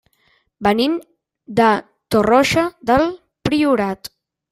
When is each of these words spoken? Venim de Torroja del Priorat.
Venim 0.67 0.93
de 1.59 1.67
Torroja 2.15 2.63
del 2.93 3.05
Priorat. 3.49 4.11